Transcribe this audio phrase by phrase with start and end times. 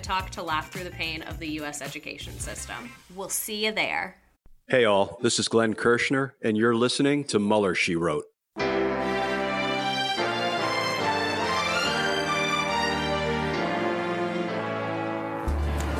[0.00, 1.82] Talk to laugh through the pain of the U.S.
[1.82, 2.90] education system.
[3.14, 4.16] We'll see you there.
[4.68, 8.24] Hey, all, this is Glenn Kirschner, and you're listening to Mueller, She Wrote.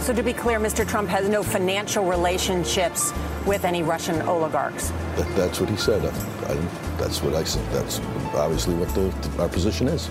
[0.00, 0.88] So, to be clear, Mr.
[0.88, 3.12] Trump has no financial relationships
[3.44, 4.90] with any Russian oligarchs.
[5.16, 6.04] That, that's what he said.
[6.04, 6.54] I, I,
[6.96, 7.64] that's what I said.
[7.70, 8.00] That's
[8.34, 10.10] obviously what the, our position is.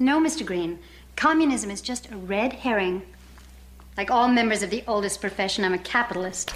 [0.00, 0.46] No, Mr.
[0.46, 0.78] Green.
[1.16, 3.02] Communism is just a red herring.
[3.96, 6.52] Like all members of the oldest profession, I'm a capitalist.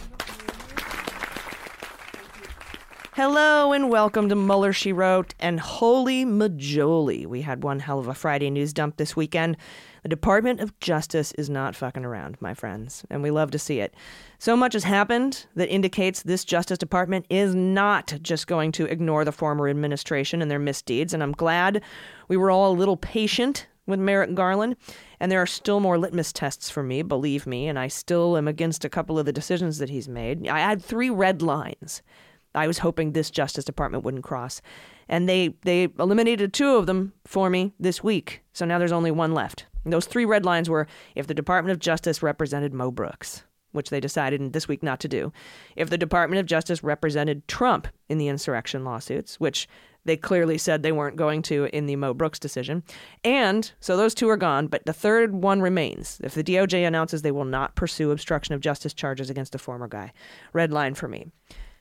[3.15, 7.27] Hello and welcome to Mueller, She Wrote, and holy majoli.
[7.27, 9.57] We had one hell of a Friday news dump this weekend.
[10.03, 13.79] The Department of Justice is not fucking around, my friends, and we love to see
[13.79, 13.95] it.
[14.41, 19.25] So much has happened that indicates this Justice Department is not just going to ignore
[19.25, 21.83] the former administration and their misdeeds, and I'm glad
[22.27, 24.75] we were all a little patient with Merrick Garland,
[25.21, 28.49] and there are still more litmus tests for me, believe me, and I still am
[28.49, 30.49] against a couple of the decisions that he's made.
[30.49, 32.03] I had three red lines
[32.55, 34.61] I was hoping this Justice Department wouldn't cross.
[35.09, 38.43] And they, they eliminated two of them for me this week.
[38.53, 39.67] So now there's only one left.
[39.85, 44.01] Those three red lines were if the Department of Justice represented Mo Brooks, which they
[44.01, 45.33] decided this week not to do,
[45.77, 49.69] if the Department of Justice represented Trump in the insurrection lawsuits, which
[50.05, 52.83] they clearly said they weren't going to in the Mo Brooks decision.
[53.25, 56.21] And so those two are gone, but the third one remains.
[56.25, 59.89] If the DOJ announces they will not pursue obstruction of justice charges against a former
[59.89, 60.13] guy,
[60.53, 61.27] red line for me.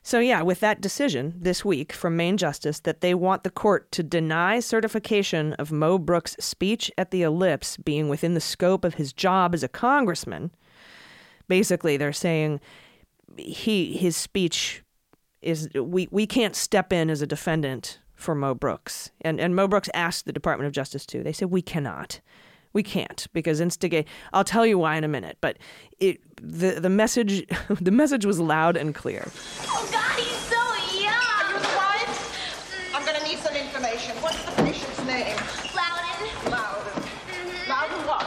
[0.03, 3.91] So, yeah, with that decision this week from Main Justice that they want the court
[3.91, 8.95] to deny certification of Mo Brooks' speech at the ellipse being within the scope of
[8.95, 10.51] his job as a congressman,
[11.47, 12.59] basically they're saying
[13.38, 14.84] he his speech
[15.41, 19.12] is we, we can't step in as a defendant for Mo Brooks.
[19.22, 21.22] And and Mo Brooks asked the Department of Justice to.
[21.22, 22.22] They said we cannot.
[22.73, 24.07] We can't because instigate.
[24.33, 25.37] I'll tell you why in a minute.
[25.41, 25.57] But
[25.99, 27.45] it the the message
[27.81, 29.27] the message was loud and clear.
[29.67, 30.55] Oh God, he's so
[31.01, 31.13] young.
[31.13, 32.93] Are you the wife?
[32.95, 34.15] I'm gonna need some information.
[34.21, 35.35] What's the patient's name?
[35.75, 36.51] Loudon.
[36.51, 37.03] Loudon.
[37.03, 37.67] Mhm.
[37.69, 38.25] Loudon what?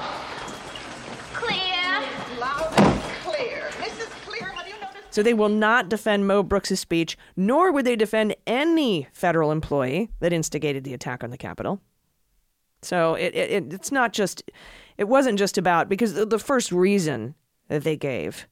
[1.32, 2.38] Clear.
[2.38, 3.68] Loudon Clear.
[3.80, 4.10] Mrs.
[4.26, 5.14] Clear, have you noticed?
[5.14, 10.10] So they will not defend Mo Brooks' speech, nor would they defend any federal employee
[10.20, 11.80] that instigated the attack on the Capitol.
[12.84, 14.42] So it, it it's not just
[14.98, 17.34] it wasn't just about because the, first reason
[17.68, 18.46] that they gave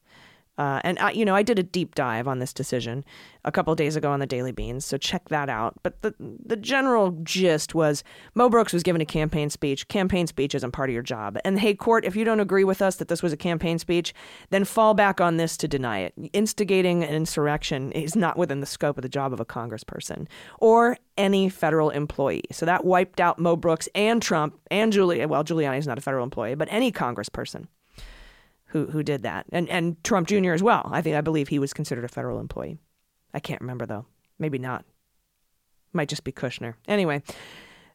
[0.62, 3.04] uh, and I, you know, I did a deep dive on this decision
[3.44, 5.74] a couple days ago on the Daily Beans, so check that out.
[5.82, 8.04] But the the general gist was
[8.36, 9.88] Mo Brooks was given a campaign speech.
[9.88, 11.36] Campaign speech isn't part of your job.
[11.44, 14.14] And hey, court, if you don't agree with us that this was a campaign speech,
[14.50, 16.14] then fall back on this to deny it.
[16.32, 20.28] Instigating an insurrection is not within the scope of the job of a congressperson
[20.60, 22.44] or any federal employee.
[22.52, 25.26] So that wiped out Mo Brooks and Trump and Giuliani.
[25.26, 27.66] Well, Giuliani is not a federal employee, but any congressperson
[28.72, 30.52] who who did that, and and Trump Jr.
[30.52, 30.88] as well.
[30.92, 32.78] I think I believe he was considered a federal employee.
[33.34, 34.06] I can't remember though.
[34.38, 34.84] Maybe not.
[35.92, 36.74] Might just be Kushner.
[36.88, 37.22] Anyway,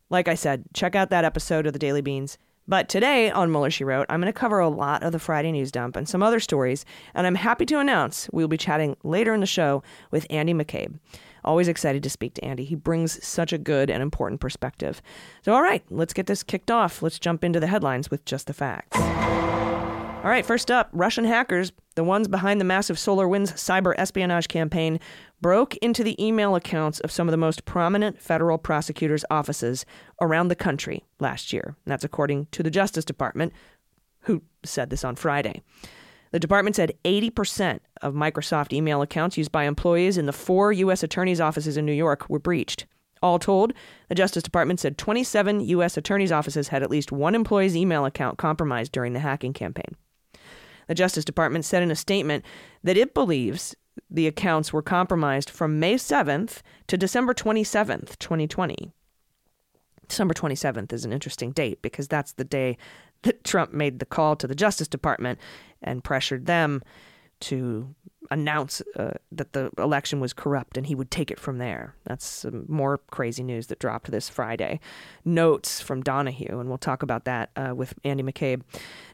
[0.09, 2.37] Like I said, check out that episode of the Daily Beans.
[2.69, 5.51] But today on Mueller, She Wrote, I'm going to cover a lot of the Friday
[5.53, 6.83] news dump and some other stories,
[7.13, 10.99] and I'm happy to announce we'll be chatting later in the show with Andy McCabe.
[11.45, 12.65] Always excited to speak to Andy.
[12.65, 15.01] He brings such a good and important perspective.
[15.43, 17.01] So, all right, let's get this kicked off.
[17.01, 18.97] Let's jump into the headlines with just the facts.
[20.23, 24.99] All right, first up Russian hackers, the ones behind the massive SolarWinds cyber espionage campaign,
[25.39, 29.85] broke into the email accounts of some of the most prominent federal prosecutors' offices
[30.21, 31.75] around the country last year.
[31.85, 33.53] And that's according to the Justice Department,
[34.21, 35.61] who said this on Friday.
[36.31, 41.03] The department said 80% of Microsoft email accounts used by employees in the four U.S.
[41.03, 42.85] attorneys' offices in New York were breached.
[43.21, 43.73] All told,
[44.09, 45.95] the Justice Department said 27 U.S.
[45.95, 49.95] attorneys' offices had at least one employee's email account compromised during the hacking campaign.
[50.87, 52.43] The Justice Department said in a statement
[52.83, 53.75] that it believes
[54.09, 58.93] the accounts were compromised from May 7th to December 27th, 2020.
[60.07, 62.77] December 27th is an interesting date because that's the day
[63.23, 65.39] that Trump made the call to the Justice Department
[65.81, 66.81] and pressured them
[67.41, 67.95] to
[68.31, 71.95] announce uh, that the election was corrupt and he would take it from there.
[72.03, 74.79] That's some more crazy news that dropped this Friday.
[75.23, 78.61] Notes from Donoghue, and we'll talk about that uh, with Andy McCabe.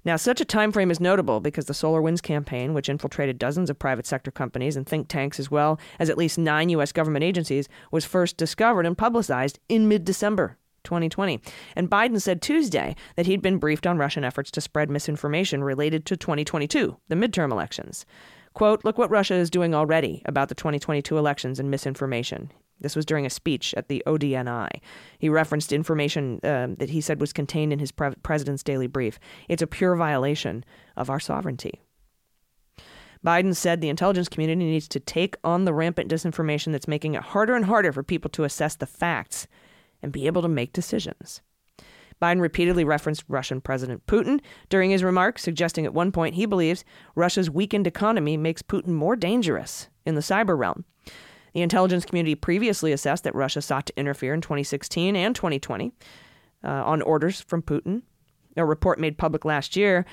[0.05, 3.79] Now, such a time frame is notable because the SolarWinds campaign, which infiltrated dozens of
[3.79, 6.91] private sector companies and think tanks as well as at least nine U.S.
[6.91, 11.39] government agencies, was first discovered and publicized in mid-December 2020.
[11.75, 16.05] And Biden said Tuesday that he'd been briefed on Russian efforts to spread misinformation related
[16.07, 18.05] to 2022, the midterm elections.
[18.53, 22.51] Quote, look what Russia is doing already about the 2022 elections and misinformation.
[22.79, 24.69] This was during a speech at the ODNI.
[25.17, 29.19] He referenced information uh, that he said was contained in his pre- president's daily brief.
[29.47, 30.63] It's a pure violation
[30.95, 31.81] of our sovereignty.
[33.25, 37.23] Biden said the intelligence community needs to take on the rampant disinformation that's making it
[37.23, 39.47] harder and harder for people to assess the facts
[40.03, 41.41] and be able to make decisions.
[42.21, 44.39] Biden repeatedly referenced Russian President Putin
[44.69, 46.85] during his remarks, suggesting at one point he believes
[47.15, 50.85] Russia's weakened economy makes Putin more dangerous in the cyber realm.
[51.53, 55.91] The intelligence community previously assessed that Russia sought to interfere in 2016 and 2020
[56.63, 58.03] uh, on orders from Putin.
[58.57, 60.05] A report made public last year,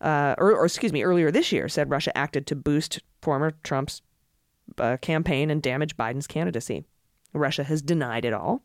[0.00, 4.02] uh, or, or, excuse me, earlier this year, said Russia acted to boost former Trump's
[4.78, 6.84] uh, campaign and damage Biden's candidacy.
[7.32, 8.62] Russia has denied it all.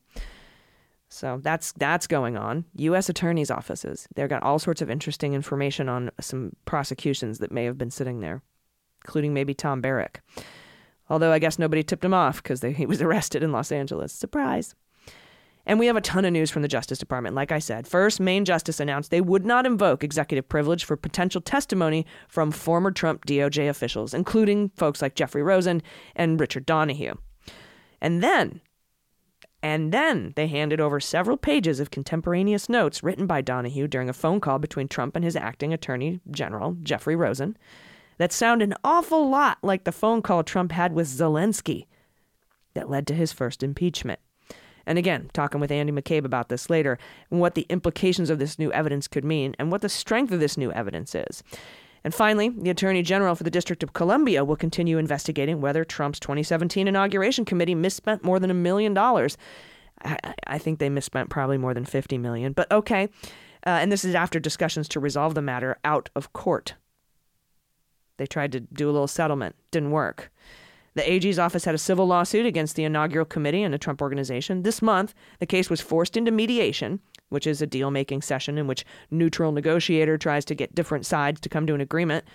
[1.10, 2.66] So that's that's going on.
[2.76, 3.10] U.S.
[3.10, 4.08] attorneys' offices.
[4.16, 8.20] They've got all sorts of interesting information on some prosecutions that may have been sitting
[8.20, 8.44] there,
[9.04, 10.24] including maybe Tom Barrack.
[11.10, 14.14] Although I guess nobody tipped him off because he was arrested in Los Angeles.
[14.14, 14.76] Surprise.
[15.66, 17.36] And we have a ton of news from the Justice Department.
[17.36, 21.42] Like I said, first, Main Justice announced they would not invoke executive privilege for potential
[21.42, 25.84] testimony from former Trump DOJ officials, including folks like Jeffrey Rosen
[26.16, 27.16] and Richard Donoghue.
[28.02, 28.62] And then
[29.62, 34.14] and then they handed over several pages of contemporaneous notes written by Donoghue during a
[34.14, 37.58] phone call between Trump and his acting attorney general, Jeffrey Rosen,
[38.18, 41.88] that sound an awful lot like the phone call Trump had with Zelensky
[42.74, 44.20] that led to his first impeachment.
[44.86, 46.98] And again, talking with Andy McCabe about this later,
[47.30, 50.40] and what the implications of this new evidence could mean, and what the strength of
[50.40, 51.44] this new evidence is.
[52.04, 56.20] And finally, the Attorney General for the District of Columbia will continue investigating whether Trump's
[56.20, 59.38] 2017 inauguration committee misspent more than a million dollars.
[60.48, 63.10] I, think they misspent probably more than 50 million, but okay.
[63.66, 66.76] Uh, and this is after discussions to resolve the matter out of court.
[68.18, 70.32] They tried to do a little settlement, didn't work.
[70.96, 74.64] The AG's office had a civil lawsuit against the inaugural committee and the Trump organization.
[74.64, 78.68] This month, the case was forced into mediation, which is a deal making session in
[78.68, 82.26] which neutral negotiator tries to get different sides to come to an agreement.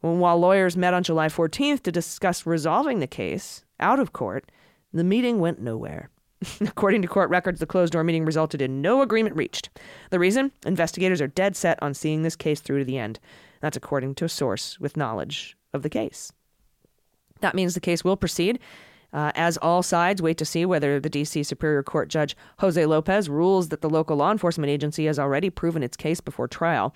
[0.00, 4.50] While lawyers met on July 14th to discuss resolving the case out of court,
[4.92, 6.10] the meeting went nowhere.
[6.60, 9.70] According to court records, the closed door meeting resulted in no agreement reached.
[10.10, 10.52] The reason?
[10.66, 13.20] Investigators are dead set on seeing this case through to the end.
[13.60, 16.32] That's according to a source with knowledge of the case.
[17.40, 18.58] That means the case will proceed,
[19.12, 21.42] uh, as all sides wait to see whether the D.C.
[21.42, 25.82] Superior Court Judge Jose Lopez rules that the local law enforcement agency has already proven
[25.82, 26.94] its case before trial.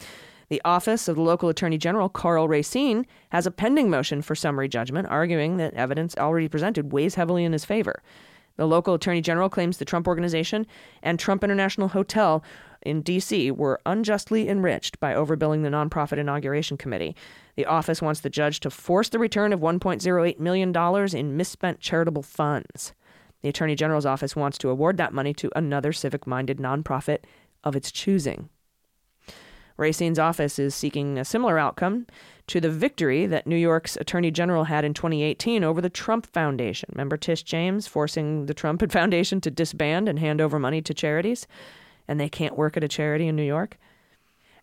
[0.48, 4.68] The office of the local attorney general, Karl Racine, has a pending motion for summary
[4.68, 8.00] judgment, arguing that evidence already presented weighs heavily in his favor.
[8.56, 10.66] The local attorney general claims the Trump Organization
[11.02, 12.42] and Trump International Hotel
[12.86, 13.50] in D.C.
[13.50, 17.16] were unjustly enriched by overbilling the nonprofit inauguration committee.
[17.56, 22.22] The office wants the judge to force the return of $1.08 million in misspent charitable
[22.22, 22.92] funds.
[23.42, 27.18] The Attorney General's office wants to award that money to another civic minded nonprofit
[27.64, 28.48] of its choosing.
[29.76, 32.06] Racine's office is seeking a similar outcome
[32.46, 36.88] to the victory that New York's Attorney General had in 2018 over the Trump Foundation.
[36.92, 41.46] Remember Tish James forcing the Trump Foundation to disband and hand over money to charities?
[42.08, 43.78] And they can't work at a charity in New York?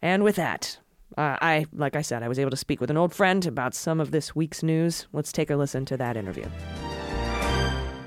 [0.01, 0.79] And with that,
[1.17, 3.73] uh, I, like I said, I was able to speak with an old friend about
[3.73, 5.07] some of this week's news.
[5.13, 6.45] Let's take a listen to that interview.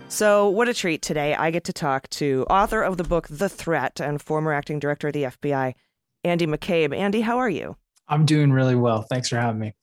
[0.08, 1.34] So, what a treat today.
[1.34, 5.08] I get to talk to author of the book The Threat and former acting director
[5.08, 5.74] of the FBI,
[6.22, 6.96] Andy McCabe.
[6.96, 7.76] Andy, how are you?
[8.08, 9.02] I'm doing really well.
[9.02, 9.74] Thanks for having me.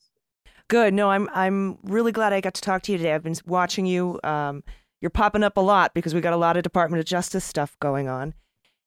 [0.68, 0.94] Good.
[0.94, 3.12] No, I'm I'm really glad I got to talk to you today.
[3.12, 4.18] I've been watching you.
[4.24, 4.64] Um,
[5.00, 7.76] you're popping up a lot because we got a lot of Department of Justice stuff
[7.80, 8.32] going on,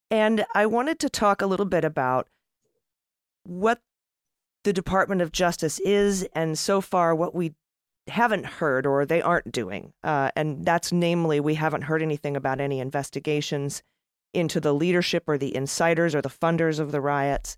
[0.10, 2.28] and I wanted to talk a little bit about
[3.44, 3.82] what
[4.64, 7.54] the Department of Justice is, and so far what we
[8.08, 9.94] haven't heard or they aren't doing.
[10.04, 13.84] Uh, and that's namely, we haven't heard anything about any investigations
[14.34, 17.58] into the leadership or the insiders or the funders of the riots.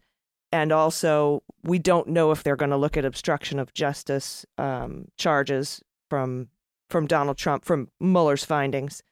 [0.52, 5.08] And also, we don't know if they're going to look at obstruction of justice um,
[5.18, 6.50] charges from
[6.90, 9.04] from Donald Trump from Mueller's findings.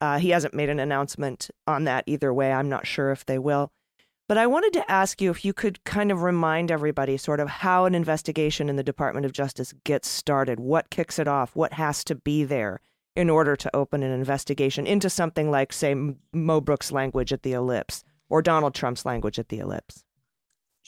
[0.00, 2.52] Uh, he hasn't made an announcement on that either way.
[2.52, 3.72] I'm not sure if they will.
[4.28, 7.48] But I wanted to ask you if you could kind of remind everybody sort of
[7.48, 11.74] how an investigation in the Department of Justice gets started, what kicks it off, what
[11.74, 12.80] has to be there
[13.14, 15.94] in order to open an investigation into something like, say,
[16.32, 20.04] Mo Brooks' language at the ellipse or Donald Trump's language at the ellipse.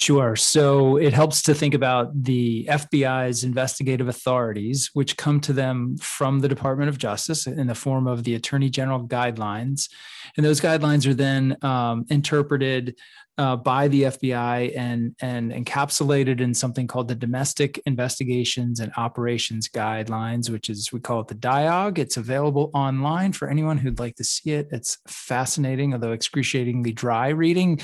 [0.00, 0.36] Sure.
[0.36, 6.38] So it helps to think about the FBI's investigative authorities, which come to them from
[6.38, 9.90] the Department of Justice in the form of the Attorney General guidelines.
[10.36, 12.94] And those guidelines are then um, interpreted
[13.38, 19.68] uh, by the FBI and, and encapsulated in something called the Domestic Investigations and Operations
[19.68, 21.98] Guidelines, which is, we call it the DIOG.
[21.98, 24.68] It's available online for anyone who'd like to see it.
[24.70, 27.80] It's fascinating, although excruciatingly dry reading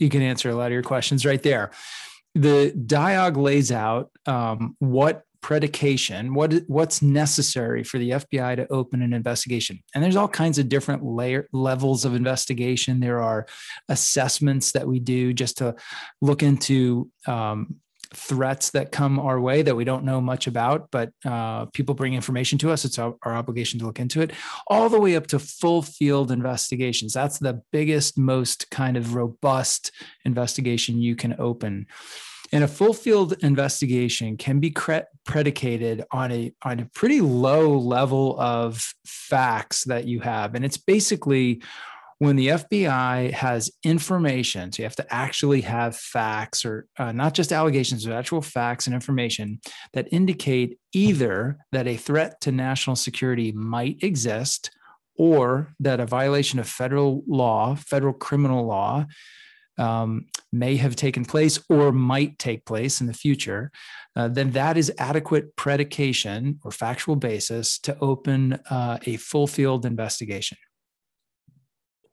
[0.00, 1.70] you can answer a lot of your questions right there.
[2.34, 9.02] The DIOG lays out um, what predication, what what's necessary for the FBI to open
[9.02, 9.80] an investigation.
[9.94, 13.00] And there's all kinds of different layer levels of investigation.
[13.00, 13.46] There are
[13.88, 15.74] assessments that we do just to
[16.20, 17.76] look into um,
[18.14, 22.14] threats that come our way that we don't know much about, but uh, people bring
[22.14, 22.84] information to us.
[22.84, 24.32] It's our, our, obligation to look into it,
[24.66, 27.12] all the way up to full field investigations.
[27.12, 29.92] That's the biggest, most kind of robust
[30.24, 31.86] investigation you can open.
[32.52, 37.78] And a full field investigation can be cre- predicated on a on a pretty low
[37.78, 41.62] level of facts that you have, and it's basically
[42.20, 47.32] when the FBI has information, so you have to actually have facts or uh, not
[47.32, 49.58] just allegations, but actual facts and information
[49.94, 54.70] that indicate either that a threat to national security might exist
[55.16, 59.06] or that a violation of federal law, federal criminal law,
[59.78, 63.72] um, may have taken place or might take place in the future,
[64.14, 69.86] uh, then that is adequate predication or factual basis to open uh, a full field
[69.86, 70.58] investigation.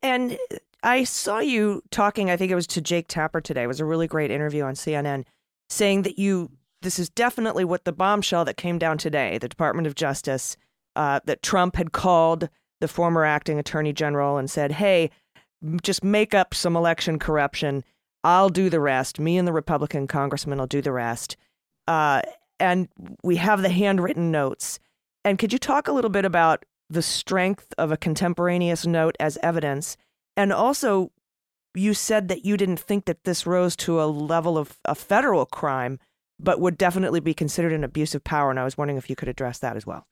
[0.08, 0.38] And
[0.84, 3.64] I saw you talking, I think it was to Jake Tapper today.
[3.64, 5.26] It was a really great interview on CNN
[5.70, 6.50] saying that you,
[6.82, 10.56] this is definitely what the bombshell that came down today, the Department of Justice,
[10.96, 12.48] uh, that Trump had called
[12.80, 15.10] the former acting attorney general and said, hey,
[15.84, 17.84] just make up some election corruption.
[18.24, 19.20] I'll do the rest.
[19.20, 21.36] Me and the Republican congressman will do the rest.
[21.86, 22.22] Uh,
[22.62, 22.88] and
[23.24, 24.80] we have the handwritten notes.
[25.26, 29.38] And could you talk a little bit about the strength of a contemporaneous note as
[29.44, 29.98] evidence.
[30.36, 31.12] And also,
[31.74, 35.46] you said that you didn't think that this rose to a level of a federal
[35.46, 36.00] crime,
[36.40, 38.50] but would definitely be considered an abuse of power.
[38.50, 40.08] And I was wondering if you could address that as well.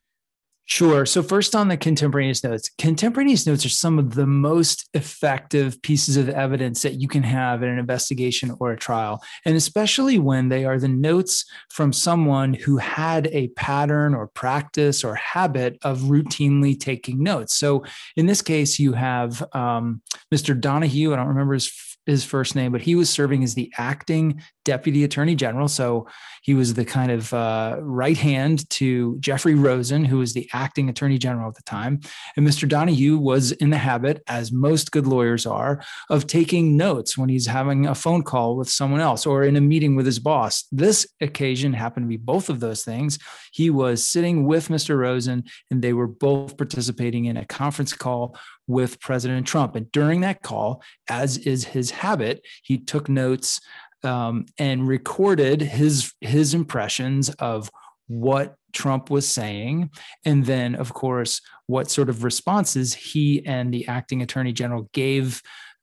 [0.68, 1.06] Sure.
[1.06, 6.18] So, first on the contemporaneous notes, contemporaneous notes are some of the most effective pieces
[6.18, 9.22] of evidence that you can have in an investigation or a trial.
[9.46, 15.04] And especially when they are the notes from someone who had a pattern or practice
[15.04, 17.56] or habit of routinely taking notes.
[17.56, 17.84] So,
[18.16, 20.02] in this case, you have um,
[20.34, 20.60] Mr.
[20.60, 21.72] Donoghue, I don't remember his
[22.06, 25.70] his first name, but he was serving as the acting deputy attorney general.
[25.70, 26.08] So
[26.42, 30.90] he was the kind of uh, right hand to Jeffrey Rosen, who was the acting
[30.90, 32.02] attorney general at the time.
[32.36, 32.68] And Mr.
[32.68, 37.48] Donoghue was in the habit, as most good lawyers are, of taking notes when he's
[37.48, 40.66] having a phone call with someone else or in a meeting with his boss.
[40.72, 43.18] This occasion happened to be both of those things.
[43.52, 44.98] He was sitting with Mr.
[44.98, 49.76] Rosen, and they were both participating in a conference call with President Trump.
[49.76, 53.62] And during that call, as is his habit, he took notes
[54.06, 57.70] um, and recorded his his impressions of
[58.08, 59.90] what Trump was saying,
[60.26, 65.42] and then, of course, what sort of responses he and the acting attorney general gave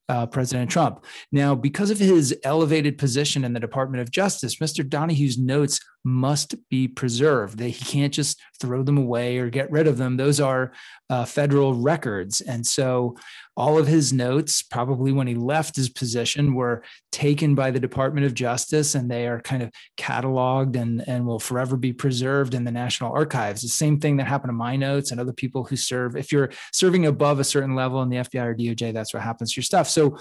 [0.09, 1.05] uh, President Trump.
[1.31, 4.87] Now, because of his elevated position in the Department of Justice, Mr.
[4.87, 7.59] Donoghue's notes must be preserved.
[7.59, 10.17] He can't just throw them away or get rid of them.
[10.17, 10.73] Those are
[11.09, 12.41] uh, federal records.
[12.41, 13.15] And so
[13.55, 18.25] all of his notes, probably when he left his position, were taken by the Department
[18.25, 22.63] of Justice and they are kind of cataloged and, and will forever be preserved in
[22.63, 23.61] the National Archives.
[23.61, 26.15] The same thing that happened to my notes and other people who serve.
[26.15, 29.53] If you're serving above a certain level in the FBI or DOJ, that's what happens
[29.53, 29.87] to your stuff.
[29.87, 30.17] So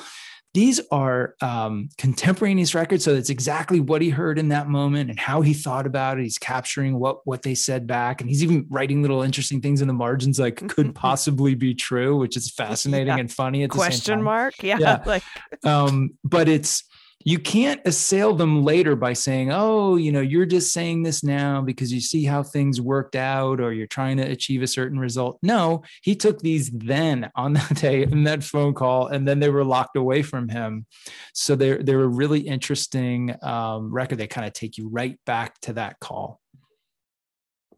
[0.54, 5.18] these are um, contemporaneous records, so it's exactly what he heard in that moment and
[5.18, 6.24] how he thought about it.
[6.24, 9.88] He's capturing what what they said back, and he's even writing little interesting things in
[9.88, 13.16] the margins, like could possibly be true, which is fascinating Yeah.
[13.18, 14.24] and funny at the Question same time.
[14.24, 14.62] mark?
[14.62, 15.02] Yeah, yeah.
[15.06, 15.22] like-
[15.64, 16.84] um, but it's
[17.24, 21.60] you can't assail them later by saying, "Oh, you know, you're just saying this now
[21.60, 25.38] because you see how things worked out, or you're trying to achieve a certain result."
[25.42, 29.50] No, he took these then on that day in that phone call, and then they
[29.50, 30.86] were locked away from him.
[31.34, 34.18] So they're they're a really interesting um, record.
[34.18, 36.40] They kind of take you right back to that call.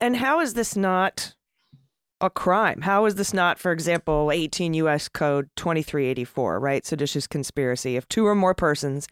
[0.01, 1.35] And how is this not
[2.21, 2.83] a crime?
[2.83, 5.09] How is this not, for example, 18 U.S.
[5.09, 6.85] Code 2384, right?
[6.85, 7.97] Seditious conspiracy.
[7.97, 9.07] If two or more persons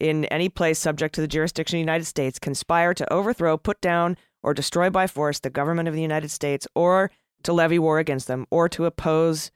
[0.00, 3.80] in any place subject to the jurisdiction of the United States conspire to overthrow, put
[3.80, 7.10] down, or destroy by force the government of the United States, or
[7.42, 9.50] to levy war against them, or to oppose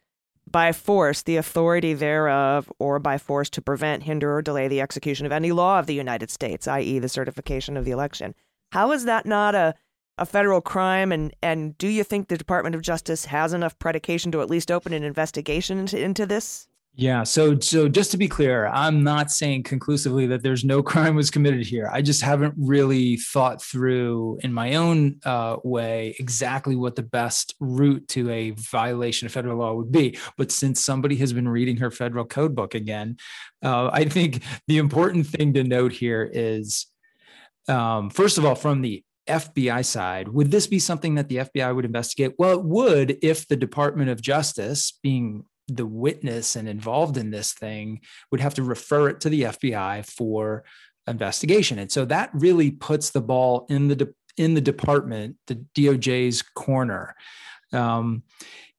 [0.51, 5.27] by force the authority thereof, or by force to prevent, hinder, or delay the execution
[5.27, 8.35] of any law of the United States, i.e., the certification of the election.
[8.73, 9.75] How is that not a
[10.17, 14.31] a federal crime and and do you think the Department of Justice has enough predication
[14.33, 16.69] to at least open an investigation into, into this?
[16.97, 17.25] Yeah.
[17.25, 21.29] So, so just to be clear, I'm not saying conclusively that there's no crime was
[21.29, 21.91] committed here.
[21.93, 27.57] I just haven't really thought through in my own uh, way exactly what the best
[27.59, 30.17] route to a violation of federal law would be.
[30.37, 33.17] But since somebody has been reading her federal code book again,
[33.65, 36.87] uh, I think the important thing to note here is,
[37.67, 41.75] um, first of all, from the FBI side, would this be something that the FBI
[41.75, 42.35] would investigate?
[42.39, 47.53] Well, it would if the Department of Justice, being the witness and involved in this
[47.53, 50.65] thing, would have to refer it to the FBI for
[51.07, 51.79] investigation.
[51.79, 56.43] And so that really puts the ball in the de- in the department, the DOJ's
[56.43, 57.15] corner.
[57.73, 58.25] Um,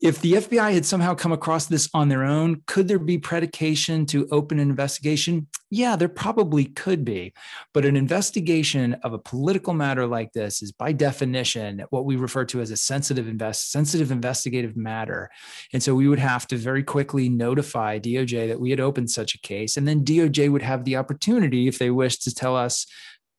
[0.05, 4.05] if the FBI had somehow come across this on their own, could there be predication
[4.05, 5.47] to open an investigation?
[5.71, 7.33] Yeah, there probably could be.
[7.73, 12.45] But an investigation of a political matter like this is, by definition, what we refer
[12.45, 15.31] to as a sensitive invest sensitive investigative matter.
[15.73, 19.33] And so we would have to very quickly notify DOJ that we had opened such
[19.33, 22.85] a case, and then DOJ would have the opportunity, if they wish, to tell us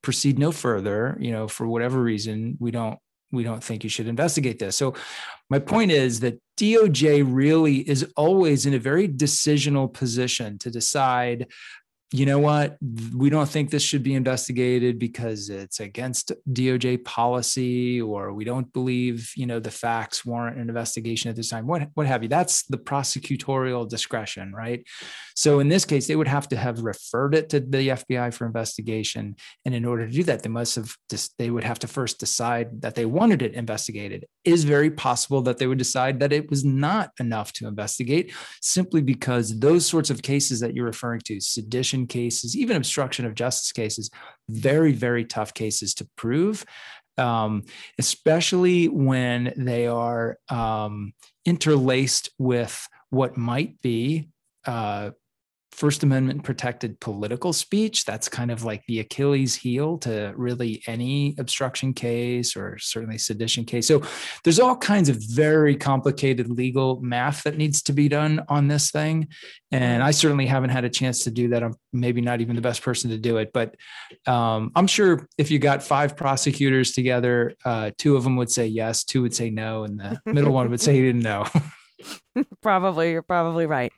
[0.02, 1.16] proceed no further.
[1.20, 2.98] You know, for whatever reason, we don't
[3.32, 4.76] we don't think you should investigate this.
[4.76, 4.94] So
[5.50, 11.46] my point is that DOJ really is always in a very decisional position to decide
[12.12, 12.76] you know what?
[13.16, 18.72] We don't think this should be investigated because it's against DOJ policy or we don't
[18.72, 22.28] believe you know the facts warrant an investigation at this time what what have you.
[22.28, 24.84] That's the prosecutorial discretion right?
[25.34, 28.46] So in this case they would have to have referred it to the FBI for
[28.46, 29.34] investigation.
[29.64, 32.20] And in order to do that they must have just they would have to first
[32.20, 34.26] decide that they wanted it investigated.
[34.44, 38.32] It is very possible that they would decide that it was not enough to investigate
[38.60, 43.34] simply because those sorts of cases that you're referring to sedition cases, even obstruction of
[43.34, 44.10] justice cases,
[44.50, 46.64] very, very tough cases to prove,
[47.16, 47.62] um,
[47.98, 54.28] especially when they are um, interlaced with what might be.
[54.66, 55.12] Uh,
[55.76, 58.06] First Amendment protected political speech.
[58.06, 63.66] That's kind of like the Achilles heel to really any obstruction case or certainly sedition
[63.66, 63.86] case.
[63.86, 64.02] So
[64.42, 68.90] there's all kinds of very complicated legal math that needs to be done on this
[68.90, 69.28] thing.
[69.70, 71.62] And I certainly haven't had a chance to do that.
[71.62, 73.74] I'm maybe not even the best person to do it, but
[74.26, 78.66] um, I'm sure if you got five prosecutors together, uh, two of them would say
[78.66, 81.44] yes, two would say no, and the middle one would say he didn't know.
[82.62, 83.92] probably, you're probably right.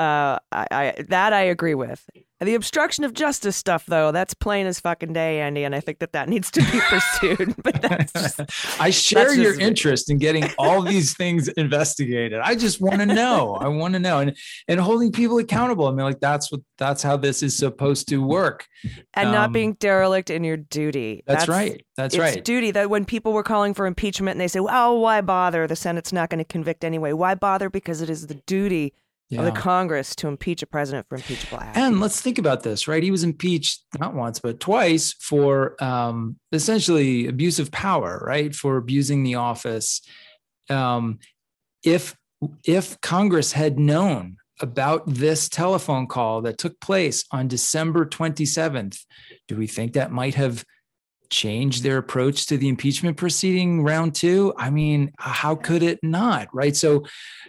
[0.00, 2.08] Uh, I, I that I agree with.
[2.42, 5.98] The obstruction of justice stuff, though, that's plain as fucking day, Andy, and I think
[5.98, 7.54] that that needs to be pursued.
[7.62, 12.40] but that's just, I share that's your interest in getting all these things investigated.
[12.42, 13.56] I just want to know.
[13.56, 14.34] I want to know, and
[14.68, 15.86] and holding people accountable.
[15.86, 18.66] I mean, like that's what that's how this is supposed to work.
[19.12, 21.22] and not Um, being derelict in your duty.
[21.26, 21.84] That's right.
[21.98, 22.42] That's it's right.
[22.42, 25.66] Duty that when people were calling for impeachment and they say, "Well, why bother?
[25.66, 27.12] The Senate's not going to convict anyway.
[27.12, 27.68] Why bother?
[27.68, 28.94] Because it is the duty
[29.38, 32.88] of the Congress to impeach a president for impeachable acts." And let's think about this,
[32.88, 33.02] right?
[33.02, 38.54] He was impeached not once, but twice for um, essentially abuse of power, right?
[38.54, 40.00] For abusing the office.
[40.68, 41.18] Um,
[41.84, 42.16] if
[42.64, 48.98] if Congress had known about this telephone call that took place on December 27th.
[49.48, 50.64] Do we think that might have
[51.30, 54.52] changed their approach to the impeachment proceeding round two?
[54.56, 56.48] I mean, how could it not?
[56.52, 56.76] Right.
[56.76, 57.04] So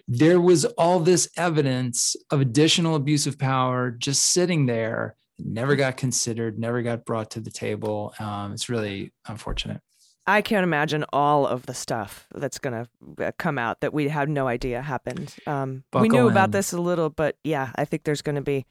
[0.07, 5.97] there was all this evidence of additional abuse of power just sitting there, never got
[5.97, 8.13] considered, never got brought to the table.
[8.19, 9.81] Um, it's really unfortunate.
[10.27, 12.85] I can't imagine all of the stuff that's going
[13.17, 15.35] to come out that we had no idea happened.
[15.47, 18.65] Um, we knew about this a little, but yeah, I think there's going to be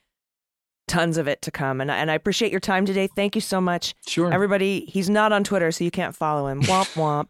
[0.90, 1.81] tons of it to come.
[1.81, 3.09] And, and I appreciate your time today.
[3.14, 3.94] Thank you so much.
[4.07, 4.33] Sure.
[4.33, 6.61] Everybody, he's not on Twitter, so you can't follow him.
[6.62, 7.29] Womp womp.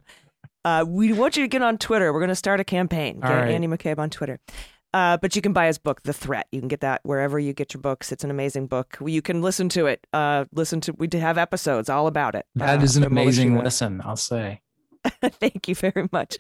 [0.65, 2.13] Uh, we want you to get on Twitter.
[2.13, 3.21] We're going to start a campaign.
[3.21, 3.51] Get right.
[3.51, 4.41] Andy McCabe on Twitter.
[4.93, 6.49] Uh, but you can buy his book, The Threat.
[6.51, 8.11] You can get that wherever you get your books.
[8.11, 8.97] It's an amazing book.
[9.05, 10.05] You can listen to it.
[10.13, 12.47] Uh, listen to we have episodes all about it.
[12.57, 14.63] That uh, is an She amazing listen, I'll say.
[15.23, 16.37] Thank you very much.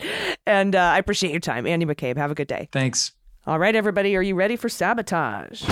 [0.47, 1.67] And uh, I appreciate your time.
[1.67, 2.69] Andy McCabe, have a good day.
[2.73, 3.13] Thanks.
[3.47, 5.63] All right, everybody, are you ready for sabotage?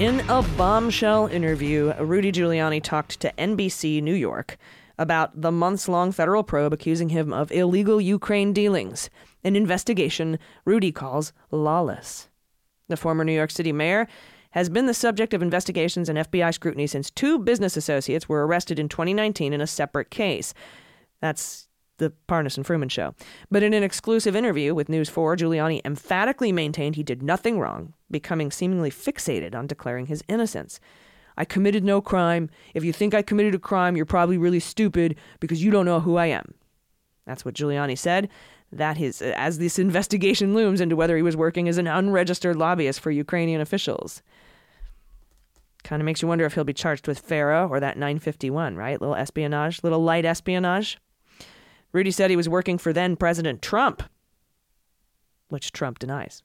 [0.00, 4.56] In a bombshell interview, Rudy Giuliani talked to NBC New York
[4.96, 9.10] about the months long federal probe accusing him of illegal Ukraine dealings,
[9.44, 12.30] an investigation Rudy calls lawless.
[12.88, 14.08] The former New York City mayor
[14.52, 18.78] has been the subject of investigations and FBI scrutiny since two business associates were arrested
[18.78, 20.54] in 2019 in a separate case.
[21.20, 21.68] That's
[22.00, 23.14] the Parnas and Fruman show.
[23.50, 27.94] But in an exclusive interview with News 4, Giuliani emphatically maintained he did nothing wrong,
[28.10, 30.80] becoming seemingly fixated on declaring his innocence.
[31.36, 32.50] I committed no crime.
[32.74, 36.00] If you think I committed a crime, you're probably really stupid because you don't know
[36.00, 36.54] who I am.
[37.26, 38.28] That's what Giuliani said.
[38.72, 43.00] That his as this investigation looms into whether he was working as an unregistered lobbyist
[43.00, 44.22] for Ukrainian officials.
[45.82, 49.00] Kind of makes you wonder if he'll be charged with FARA or that 951, right?
[49.00, 50.98] Little espionage, little light espionage.
[51.92, 54.02] Rudy said he was working for then President Trump,
[55.48, 56.42] which Trump denies.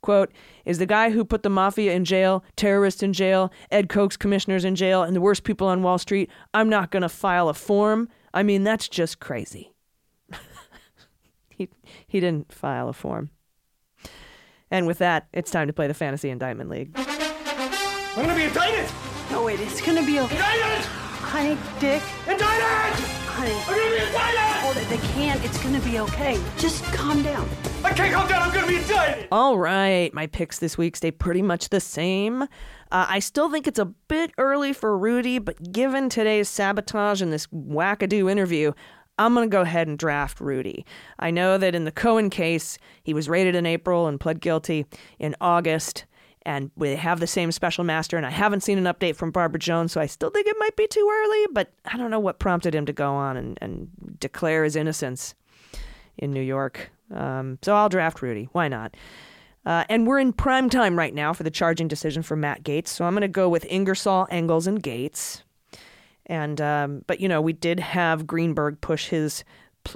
[0.00, 0.32] Quote,
[0.64, 4.64] is the guy who put the mafia in jail, terrorists in jail, Ed Koch's commissioners
[4.64, 7.54] in jail, and the worst people on Wall Street, I'm not going to file a
[7.54, 8.08] form?
[8.32, 9.74] I mean, that's just crazy.
[11.50, 11.68] he,
[12.06, 13.30] he didn't file a form.
[14.70, 16.92] And with that, it's time to play the Fantasy Indictment League.
[16.94, 18.90] I'm gonna be indicted!
[19.30, 20.36] No, wait, it's gonna be okay.
[20.36, 20.84] Indicted!
[20.84, 22.02] Honey, Dick.
[22.26, 23.04] Indicted!
[23.26, 23.52] Honey.
[23.52, 24.37] I'm gonna be indicted!
[24.68, 25.42] Hold it, they can't.
[25.46, 26.38] It's gonna be okay.
[26.58, 27.48] Just calm down.
[27.82, 29.26] I can't calm down, I'm gonna be indicted!
[29.32, 32.42] All right, my picks this week stay pretty much the same.
[32.42, 32.46] Uh,
[32.90, 37.46] I still think it's a bit early for Rudy, but given today's sabotage and this
[37.46, 38.72] wackadoo interview,
[39.16, 40.84] I'm going to go ahead and draft Rudy.
[41.18, 44.84] I know that in the Cohen case, he was raided in April and pled guilty
[45.18, 46.04] in August,
[46.48, 49.58] and we have the same special master, and I haven't seen an update from Barbara
[49.58, 52.38] Jones, so I still think it might be too early, but I don't know what
[52.38, 55.34] prompted him to go on and, and declare his innocence
[56.16, 56.90] in New York.
[57.14, 58.48] Um, so I'll draft Rudy.
[58.52, 58.96] Why not?
[59.66, 62.88] Uh, and we're in prime time right now for the charging decision for Matt Gaetz.
[62.88, 65.42] So I'm going to go with Ingersoll, Engels, and Gaetz.
[66.24, 69.44] And um, but you know we did have Greenberg push his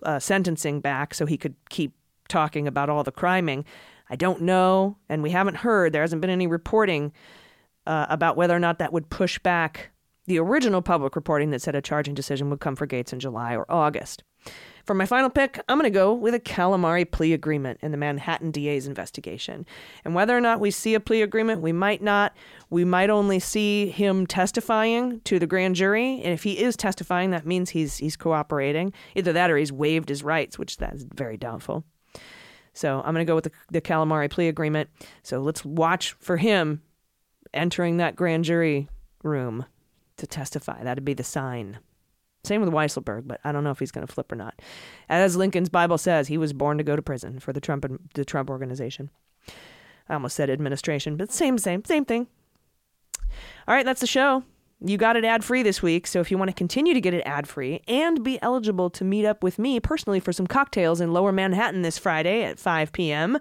[0.02, 1.94] uh, sentencing back so he could keep
[2.28, 3.64] talking about all the criming.
[4.12, 5.94] I don't know, and we haven't heard.
[5.94, 7.14] There hasn't been any reporting
[7.86, 9.88] uh, about whether or not that would push back
[10.26, 13.56] the original public reporting that said a charging decision would come for Gaetz in July
[13.56, 14.22] or August.
[14.84, 17.96] For my final pick, I'm going to go with a calamari plea agreement in the
[17.96, 19.64] Manhattan DA's investigation.
[20.04, 22.34] And whether or not we see a plea agreement, we might not.
[22.68, 26.20] We might only see him testifying to the grand jury.
[26.22, 28.92] And if he is testifying, that means he's he's cooperating.
[29.14, 31.84] Either that or he's waived his rights, which that's very doubtful.
[32.72, 34.88] So I'm going to go with the, the calamari plea agreement.
[35.22, 36.82] So let's watch for him
[37.52, 38.88] entering that grand jury
[39.22, 39.66] room
[40.16, 40.82] to testify.
[40.82, 41.78] That'd be the sign.
[42.44, 44.60] Same with Weisselberg, but I don't know if he's going to flip or not.
[45.08, 48.24] As Lincoln's Bible says, he was born to go to prison for the Trump the
[48.24, 49.10] Trump organization.
[50.08, 52.26] I almost said administration, but same same same thing.
[53.68, 54.42] All right, that's the show.
[54.84, 57.14] You got it ad free this week, so if you want to continue to get
[57.14, 61.00] it ad free and be eligible to meet up with me personally for some cocktails
[61.00, 63.38] in Lower Manhattan this Friday at 5 p.m.,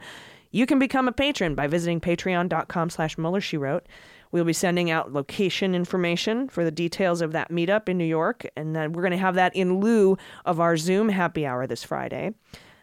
[0.51, 3.87] you can become a patron by visiting patreon.com slash Mueller, she wrote.
[4.31, 8.45] We'll be sending out location information for the details of that meetup in New York,
[8.55, 11.83] and then we're going to have that in lieu of our Zoom happy hour this
[11.83, 12.33] Friday.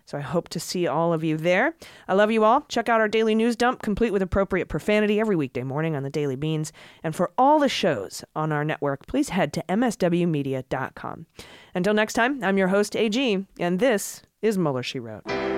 [0.08, 1.74] So I hope to see all of you there.
[2.08, 2.62] I love you all.
[2.62, 6.08] Check out our daily news dump, complete with appropriate profanity, every weekday morning on the
[6.08, 6.72] Daily Beans.
[7.02, 11.26] And for all the shows on our network, please head to mswmedia.com.
[11.74, 15.57] Until next time, I'm your host, AG, and this is Mueller, She Wrote.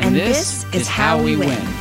[0.00, 1.48] And, and this, this, is how, how we win.
[1.48, 1.80] win.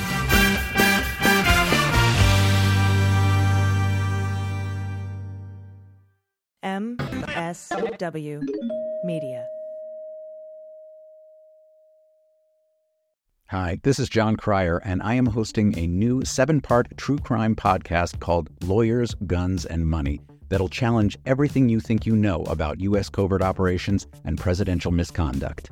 [8.00, 8.42] MSW
[9.04, 9.46] Media.
[13.50, 17.56] Hi, this is Jon Cryer, and I am hosting a new seven part true crime
[17.56, 23.10] podcast called Lawyers, Guns, and Money that'll challenge everything you think you know about U.S.
[23.10, 25.72] covert operations and presidential misconduct.